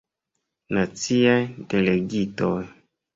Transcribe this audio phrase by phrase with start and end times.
[0.77, 1.35] Naciaj
[1.73, 2.57] Delegitoj.